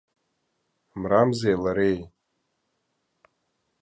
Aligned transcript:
Мрамзеи 1.01 1.57
лареи? 1.63 1.99